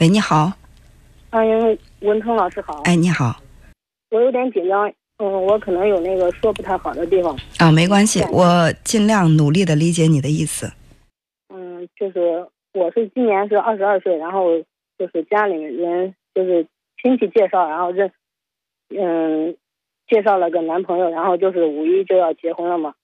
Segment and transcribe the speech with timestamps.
[0.00, 0.50] 喂，你好。
[1.30, 2.80] 欢迎，文通老师好。
[2.84, 3.38] 哎，你好。
[4.10, 7.36] 我有点紧张，嗯，我可能有那个说不太好的地方。
[7.58, 10.72] 啊，没关系，我尽量努力的理解你的意思。
[11.52, 14.58] 嗯，就是我是今年是二十二岁，然后
[14.98, 16.66] 就是家里人就是
[17.02, 18.10] 亲戚介绍，然后认，
[18.88, 19.54] 嗯，
[20.08, 22.94] 介绍了个男朋友，然后就是五一就要结婚了嘛，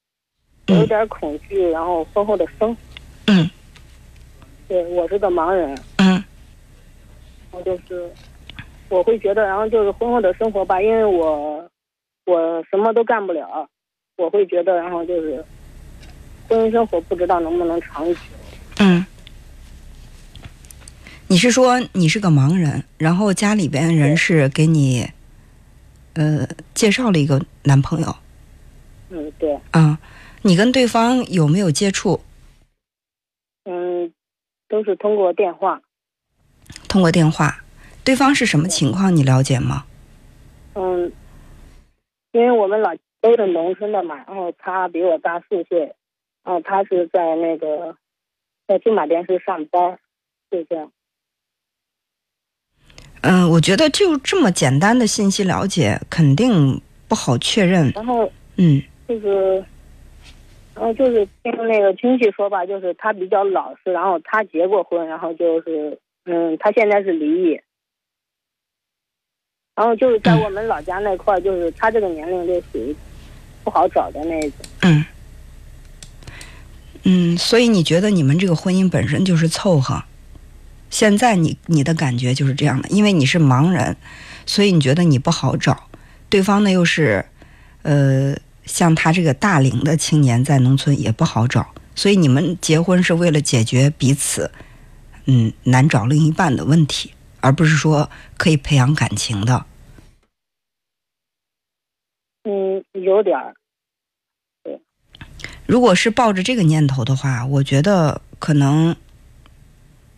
[0.69, 2.75] 有点恐惧，然后婚后的生。
[3.27, 3.51] 嗯。
[4.67, 5.79] 对，我是个盲人。
[5.99, 6.16] 嗯。
[7.57, 8.11] 我就是，
[8.91, 11.67] 我会觉得，然后就是婚后的生活吧，因为我
[12.27, 13.67] 我什么都干不了，
[14.19, 15.43] 我会觉得，然后就是
[16.47, 18.21] 婚姻生活不知道能不能长久。
[18.79, 19.05] 嗯。
[21.29, 25.09] 你是说你是个盲人，然后家里边人是给你
[26.15, 28.15] 呃介绍了一个男朋友？
[29.09, 29.59] 嗯，对。
[29.73, 29.99] 啊，
[30.43, 32.21] 你跟对方有没有接触？
[33.65, 34.13] 嗯，
[34.69, 35.81] 都是通过电话。
[36.89, 37.65] 通过电话，
[38.05, 39.15] 对方是什么情况？
[39.15, 39.85] 你了解吗？
[40.75, 41.11] 嗯，
[42.33, 45.81] 因为我们老都是农村的嘛，然后他比我大四岁，
[46.45, 47.97] 然后他是在那个
[48.69, 49.99] 在金马电视上班，
[50.51, 50.93] 就这样。
[53.23, 57.91] 嗯，我觉得就这么简单的信息了解，肯定不好确认。
[57.95, 59.65] 然后，嗯，就是，
[60.75, 65.99] 然后就是听那个亲戚说吧，就是他比较老实，然后他结过婚，然后就是。
[66.27, 67.61] 嗯，他现在是离异，
[69.77, 72.95] 然后就是在我们老家那块儿，就是他这个年龄就属于
[73.63, 74.59] 不好找的那一种。
[74.83, 75.05] 嗯，
[77.05, 80.03] 嗯，所以你觉得你们这个婚姻本身就是凑合？
[80.91, 83.97] 现在你你的感觉就是这样的，因为你是盲人，
[84.47, 85.89] 所以你觉得你不好找。
[86.29, 87.25] 对方呢又是，
[87.83, 94.51] 呃，像他这个大龄的青年在农村也不好找，所以你们结婚是为了解决彼此。
[95.27, 99.67] 嗯，难找另一半的问题，而不是说可以培养感情的。
[102.45, 103.55] 嗯，有点儿。
[104.63, 104.81] 对。
[105.67, 108.95] 如果是抱着这个念头的话，我觉得可能，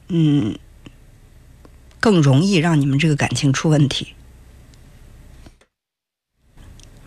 [0.08, 0.58] 嗯，
[1.98, 4.14] 更容易让你们这个感情出问题。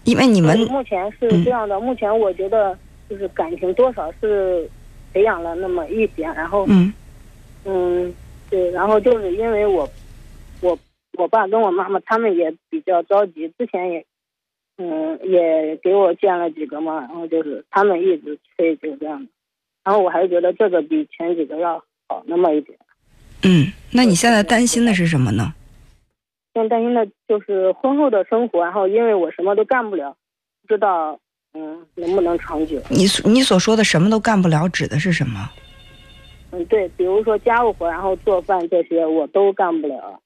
[0.03, 2.75] 因为你们目前是这样的，目前我觉得
[3.07, 4.67] 就是感情多少是
[5.13, 6.65] 培养了那么一点，然后
[7.65, 8.05] 嗯。
[8.05, 8.13] 嗯，
[8.49, 9.87] 对，然后就是因为我，
[10.61, 10.77] 我
[11.17, 14.05] 我爸跟我妈妈他们也比较着急，之前也，
[14.77, 19.27] 嗯，也给我建了几个嘛，然后就是他们一直催，就这样
[19.83, 22.77] 然后我还是觉得这个比前几个要好那么一点。
[23.43, 25.53] 嗯，那你现在担心的是什么呢？
[26.53, 30.17] 现在担心的就是婚后的生活，然后因为我什么都干不了，
[30.61, 31.17] 不知道
[31.53, 32.81] 嗯能不能长久。
[32.89, 35.49] 你你所说的什么都干不了，指的是什么？
[36.51, 40.21] 嗯，对，比如说家务活，然后做饭这些我都干不了。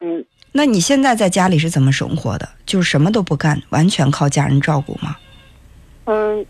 [0.00, 2.48] 嗯，那你现在在家里是怎么生活的？
[2.64, 5.16] 就是什么都不干，完全靠家人照顾吗？
[6.06, 6.46] 嗯，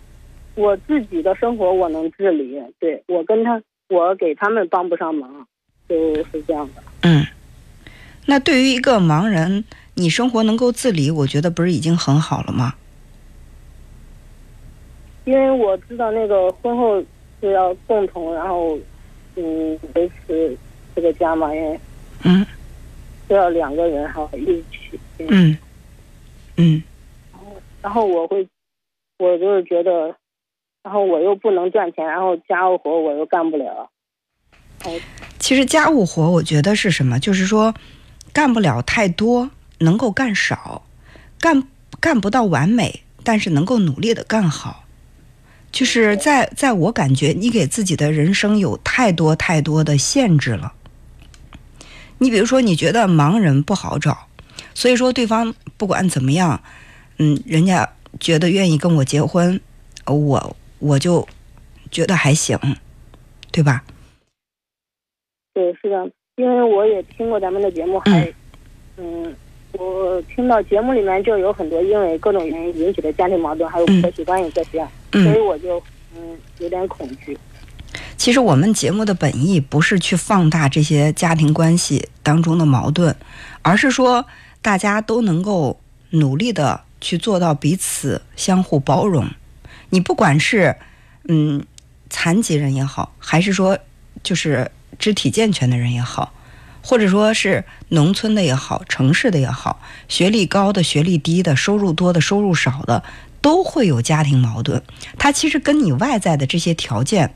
[0.55, 5.47] 我自己的生活我能自理，对我跟他，我给他们帮不上忙，
[5.89, 5.97] 就
[6.31, 6.83] 是这样的。
[7.03, 7.27] 嗯，
[8.27, 9.65] 那对于一个盲人，
[9.95, 12.75] 你生活能够自理，我觉得不是已经很好了吗？
[15.25, 17.03] 因为我知道那个婚后
[17.41, 18.79] 是要共同，然后。
[19.39, 20.57] 嗯，维持
[20.97, 21.81] 这个家嘛，因为
[22.25, 22.45] 嗯，
[23.29, 24.99] 都要两个人哈一起。
[25.19, 25.57] 嗯
[26.57, 26.83] 嗯。
[27.33, 28.47] 然后，然后我会，
[29.19, 30.15] 我就是觉得，
[30.83, 33.89] 然后我又不能赚钱，然后家务活我又干不了。
[35.39, 37.21] 其实家务活，我觉得是什么？
[37.21, 37.73] 就是说，
[38.33, 40.83] 干不了太多，能够干少，
[41.39, 41.63] 干
[42.01, 44.85] 干不到完美，但是能够努力的干好。
[45.71, 50.73] 就是在在我感觉，你给自己的人生有太多太多的限制了。
[52.19, 54.27] 你比如说，你觉得盲人不好找，
[54.75, 56.61] 所以说对方不管怎么样，
[57.19, 59.61] 嗯，人家觉得愿意跟我结婚，
[60.07, 61.27] 我我就
[61.91, 62.59] 觉得还行，
[63.53, 63.85] 对吧？
[65.55, 68.33] 对，是的，因为我也听过咱们的节目，还
[68.97, 69.35] 嗯。
[69.73, 75.83] 我听到节目里面就有很多因为各种原因引起的家庭矛盾，还有婆媳关系这些，所以我就
[76.15, 77.39] 嗯有点恐惧。
[78.17, 83.15] 其实我们节目的本意不是去放大这些家庭关系当中的矛盾，
[83.63, 84.27] 而是说
[84.61, 89.29] 大家都能够努力的去做到彼此相互包容。
[89.91, 90.77] 你不管是
[91.29, 91.65] 嗯
[92.11, 93.79] 残疾人也好，还是说
[94.23, 96.35] 就是肢体健全的人也好。
[96.81, 103.03] 或者说是农村的也好，城市的也好，学历高的、学历低的，收入多的、收入少的，
[103.49, 104.83] 都会有家庭矛盾。
[105.17, 107.35] 它其实跟你外在的这些条件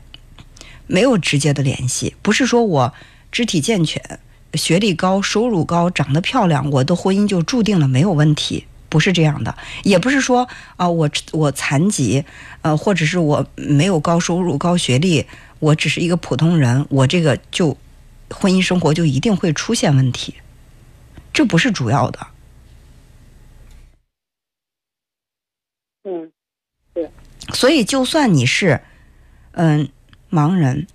[0.85, 2.15] 没有直接的联系。
[2.21, 2.93] 不是说我
[3.31, 4.19] 肢体健全，
[4.53, 8.67] 学历高、收入高、长得漂亮，我的婚姻就注定了没有问题。
[8.89, 12.23] 不是这样的，也不是说啊，我我残疾，
[12.61, 15.25] 呃，或者是我没有高收入、高学历，
[15.57, 17.75] 我只是一个普通人，我这个就
[18.29, 20.35] 婚姻生活就一定会出现问题，
[21.33, 22.27] 这不是主要的。
[26.03, 26.31] 嗯，
[26.93, 27.09] 对。
[27.53, 28.81] 所以，就算你是
[29.51, 29.89] 嗯
[30.29, 30.87] 盲人，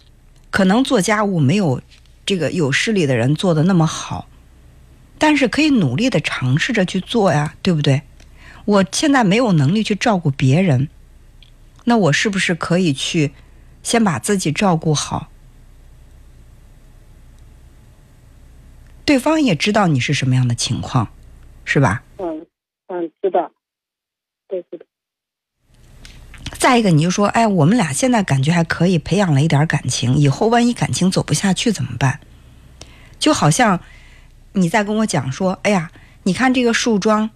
[0.50, 1.82] 可能做家务没有
[2.24, 4.28] 这个有视力的人做的那么好。
[5.18, 8.02] 但是可以努力的尝试着去做呀，对不对？
[8.64, 10.88] 我现在没有能力去照顾别人，
[11.84, 13.32] 那我是不是可以去
[13.82, 15.28] 先把自己照顾好？
[19.04, 21.08] 对方也知道你是什么样的情况，
[21.64, 22.04] 是吧？
[22.18, 22.46] 嗯
[22.88, 23.50] 嗯，知道。
[24.46, 24.78] 对对。
[26.58, 32.20] 再一个，你就说，哎，我们俩现在感觉还可以，培养了一点感情，以后万一感情走不下去怎么办？
[33.18, 33.80] 就好像。
[34.52, 35.92] 你在跟我讲说，哎呀，
[36.24, 37.30] 你看这个树桩，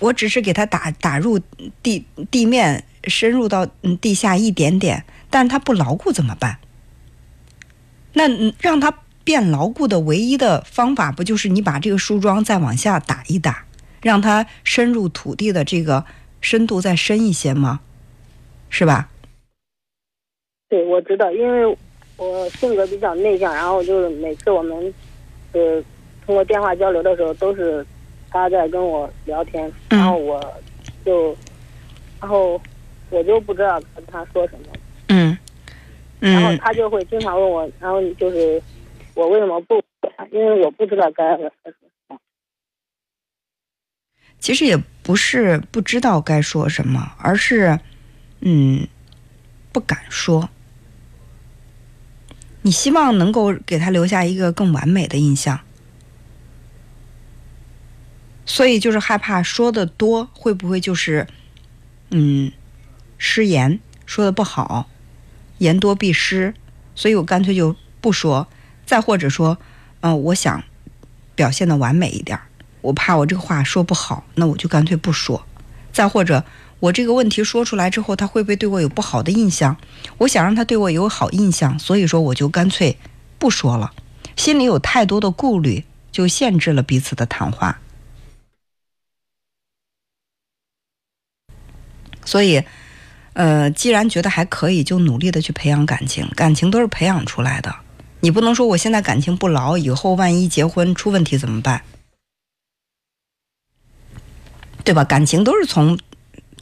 [0.00, 1.38] 我只是给它打打入
[1.82, 3.66] 地地面，深入到
[4.00, 6.58] 地下一点点，但它不牢固怎么办？
[8.14, 8.24] 那
[8.58, 8.92] 让它
[9.22, 13.66] 变牢固的唯一的方法，不就是你把这个树桩再往下打一打，
[14.00, 16.06] 让它深入土地的这个
[16.40, 17.80] 深度再深一些吗？
[18.72, 19.08] 是吧？
[20.68, 21.78] 对，我知道，因为
[22.16, 24.92] 我性格比较内向，然后就是每次我们
[25.52, 25.80] 呃。
[26.24, 27.84] 通过电话交流的时候，都是
[28.30, 30.40] 他在跟我聊天，然后我
[31.04, 31.36] 就，
[32.20, 32.62] 然后
[33.10, 34.66] 我就不知道跟他说什么。
[35.08, 35.36] 嗯，
[36.20, 38.62] 然后他就会经常问我，然后就是
[39.14, 39.82] 我为什么不？
[40.30, 41.74] 因为我不知道该说什
[42.06, 42.16] 么。
[44.38, 47.76] 其实也不是不知道该说什么，而是
[48.42, 48.86] 嗯
[49.72, 50.50] 不敢说。
[52.62, 55.60] 你希望能够给他留下一个更完美的印象。
[58.44, 61.26] 所以就是害怕说的多，会不会就是，
[62.10, 62.52] 嗯，
[63.16, 64.88] 失言说的不好，
[65.58, 66.54] 言多必失，
[66.94, 68.48] 所以我干脆就不说。
[68.84, 69.58] 再或者说，
[70.00, 70.62] 嗯，我想
[71.34, 72.38] 表现的完美一点，
[72.80, 75.46] 我怕我这个话说不好，那我就干脆不说。
[75.92, 76.44] 再或者，
[76.82, 79.76] 我这个问题说出来之后，他会不会对我有不好的印象？
[80.18, 82.98] 我想让他对我有好印象，所以说我就干脆
[83.38, 83.92] 不说了。
[84.36, 87.80] 心里有太多的顾虑，就限制了彼此的谈话。
[92.24, 92.64] 所以，
[93.34, 96.28] 呃，既然觉得还可以，就努力的去培养感情。
[96.34, 97.72] 感情都是培养出来的，
[98.18, 101.84] 你不能说我现在感情不牢，以后万一结婚出问题怎么办？
[104.82, 105.04] 对吧？
[105.04, 105.96] 感情都是从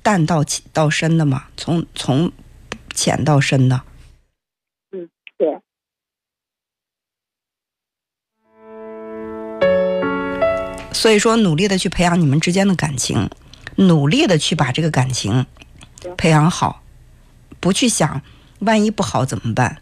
[0.02, 2.32] 淡到浅到深的嘛，从从
[2.94, 3.82] 浅到深的。
[4.92, 5.60] 嗯，对。
[10.92, 13.30] 所以说，努力的去培养你们之间的感情。
[13.76, 15.46] 努力的去把这个感情
[16.18, 16.82] 培养好，
[17.60, 18.20] 不去想
[18.58, 19.80] 万一不好怎么办。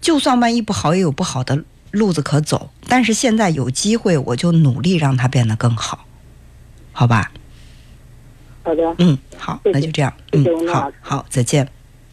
[0.00, 2.70] 就算万一不好，也有不好的路子可走。
[2.88, 6.06] 但是现在有机会，我就努力让它变得更好，
[6.92, 7.32] 好吧？
[8.66, 8.94] 好的。
[8.98, 10.12] 嗯，好，那就这样。
[10.32, 11.68] 嗯，好好，再见。